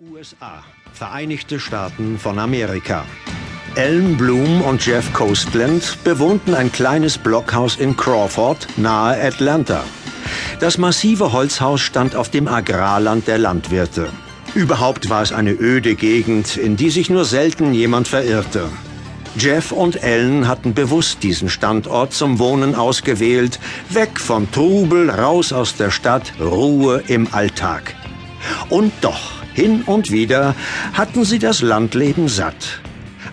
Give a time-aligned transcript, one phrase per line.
[0.00, 3.04] USA, Vereinigte Staaten von Amerika.
[3.76, 9.84] Ellen Bloom und Jeff Coastland bewohnten ein kleines Blockhaus in Crawford, nahe Atlanta.
[10.58, 14.08] Das massive Holzhaus stand auf dem Agrarland der Landwirte.
[14.54, 18.68] Überhaupt war es eine öde Gegend, in die sich nur selten jemand verirrte.
[19.36, 25.76] Jeff und Ellen hatten bewusst diesen Standort zum Wohnen ausgewählt, weg vom Trubel, raus aus
[25.76, 27.94] der Stadt, Ruhe im Alltag.
[28.68, 30.54] Und doch, hin und wieder
[30.92, 32.80] hatten sie das Landleben satt.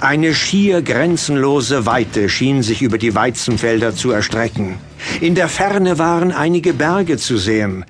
[0.00, 4.78] Eine schier grenzenlose Weite schien sich über die Weizenfelder zu erstrecken.
[5.20, 7.84] In der Ferne waren einige Berge zu sehen.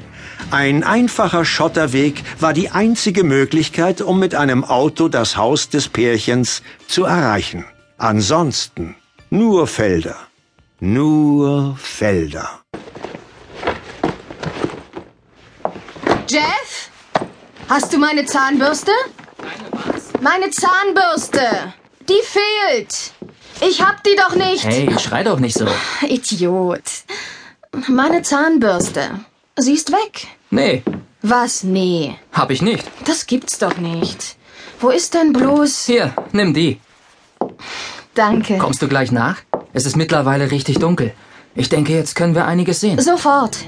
[0.50, 6.62] Ein einfacher Schotterweg war die einzige Möglichkeit, um mit einem Auto das Haus des Pärchens
[6.86, 7.66] zu erreichen.
[7.98, 8.94] Ansonsten
[9.28, 10.16] nur Felder.
[10.80, 12.60] Nur Felder.
[16.28, 16.87] Jeff?
[17.68, 18.92] Hast du meine Zahnbürste?
[20.20, 21.74] Meine Zahnbürste.
[22.08, 23.12] Die fehlt.
[23.60, 24.64] Ich hab die doch nicht.
[24.64, 25.66] Hey, schrei doch nicht so.
[26.06, 26.82] Idiot.
[27.88, 29.20] Meine Zahnbürste.
[29.56, 30.28] Sie ist weg.
[30.50, 30.82] Nee,
[31.22, 31.62] Was?
[31.64, 32.16] Nee.
[32.32, 32.84] hab ich nicht.
[33.04, 34.36] Das gibt's doch nicht.
[34.80, 35.84] Wo ist denn bloß...
[35.86, 36.80] Hier, nimm die.
[38.14, 38.56] Danke.
[38.58, 39.38] Kommst du gleich nach?
[39.72, 41.12] Es ist mittlerweile richtig dunkel.
[41.54, 42.98] Ich denke, jetzt können wir einiges sehen.
[43.00, 43.58] Sofort.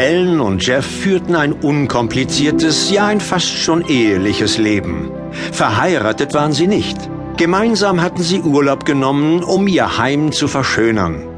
[0.00, 5.10] Ellen und Jeff führten ein unkompliziertes, ja ein fast schon eheliches Leben.
[5.52, 6.96] Verheiratet waren sie nicht.
[7.36, 11.28] Gemeinsam hatten sie Urlaub genommen, um ihr Heim zu verschönern.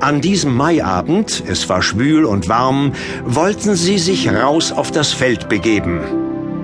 [0.00, 2.92] An diesem Maiabend, es war schwül und warm,
[3.26, 6.00] wollten sie sich raus auf das Feld begeben.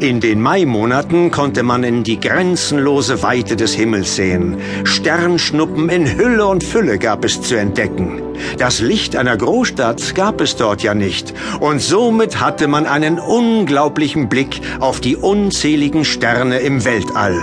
[0.01, 4.57] In den Maimonaten konnte man in die grenzenlose Weite des Himmels sehen.
[4.83, 8.21] Sternschnuppen in Hülle und Fülle gab es zu entdecken.
[8.59, 14.29] Das Licht einer Großstadt gab es dort ja nicht, und somit hatte man einen unglaublichen
[14.29, 17.41] Blick auf die unzähligen Sterne im Weltall.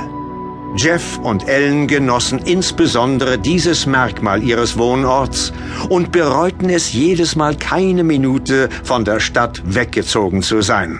[0.75, 5.51] Jeff und Ellen genossen insbesondere dieses Merkmal ihres Wohnorts
[5.89, 10.99] und bereuten es jedes Mal keine Minute von der Stadt weggezogen zu sein.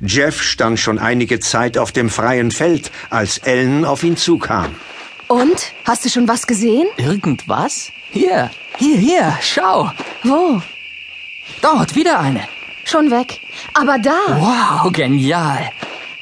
[0.00, 4.74] Jeff stand schon einige Zeit auf dem freien Feld, als Ellen auf ihn zukam.
[5.28, 5.72] Und?
[5.84, 6.86] Hast du schon was gesehen?
[6.96, 7.90] Irgendwas?
[8.10, 9.90] Hier, hier, hier, schau.
[10.22, 10.62] Wo?
[11.62, 12.42] Dort, wieder eine.
[12.84, 13.40] Schon weg.
[13.74, 14.16] Aber da.
[14.28, 15.70] Wow, genial.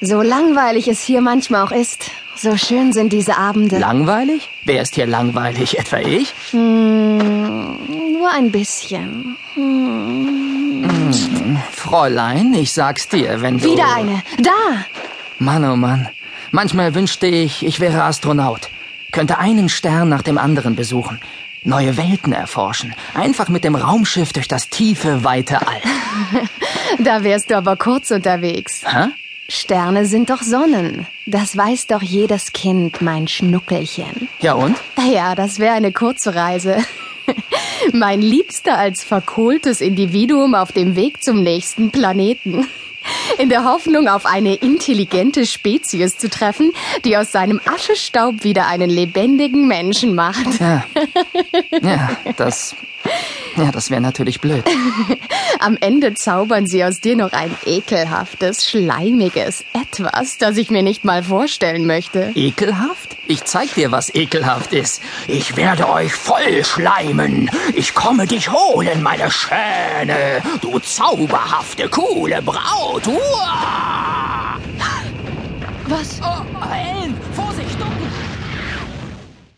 [0.00, 2.10] So langweilig es hier manchmal auch ist.
[2.37, 3.78] So schön sind diese Abende.
[3.78, 4.49] Langweilig?
[4.65, 5.78] Wer ist hier langweilig?
[5.78, 6.34] Etwa ich?
[6.50, 7.77] Hm,
[8.12, 9.37] nur ein bisschen.
[11.72, 13.65] Fräulein, ich sag's dir, wenn du...
[13.65, 14.22] Wieder eine.
[14.39, 14.84] Da.
[15.39, 16.09] Mann, oh Mann.
[16.50, 18.71] Manchmal wünschte ich, ich wäre Astronaut.
[19.12, 21.21] Könnte einen Stern nach dem anderen besuchen.
[21.62, 22.95] Neue Welten erforschen.
[23.15, 25.81] Einfach mit dem Raumschiff durch das tiefe, weite All.
[26.99, 28.83] Da wärst du aber kurz unterwegs.
[28.87, 29.09] Hä?
[29.49, 31.06] Sterne sind doch Sonnen.
[31.27, 34.28] Das weiß doch jedes Kind, mein Schnuckelchen.
[34.41, 34.77] Ja und?
[35.12, 36.78] Ja, das wäre eine kurze Reise.
[37.94, 42.66] mein Liebster als verkohltes Individuum auf dem Weg zum nächsten Planeten.
[43.38, 46.72] In der Hoffnung, auf eine intelligente Spezies zu treffen,
[47.04, 50.60] die aus seinem Aschestaub wieder einen lebendigen Menschen macht.
[50.60, 50.84] Ja.
[51.83, 52.75] Ja, das...
[53.56, 54.65] Ja, das wäre natürlich blöd.
[55.60, 61.04] Am Ende zaubern sie aus dir noch ein ekelhaftes, schleimiges Etwas, das ich mir nicht
[61.04, 62.32] mal vorstellen möchte.
[62.34, 63.16] Ekelhaft?
[63.26, 65.03] Ich zeig dir, was ekelhaft ist.
[65.28, 67.50] Ich werde euch voll schleimen.
[67.75, 70.42] Ich komme dich holen, meine Schöne.
[70.60, 73.06] Du zauberhafte, coole Braut.
[73.06, 74.59] Uah!
[75.86, 76.19] Was?
[76.25, 76.42] Oh,